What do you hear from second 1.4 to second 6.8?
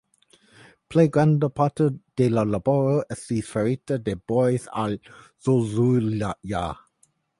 parto de la laboro estis farita de Boris A. Zozulja.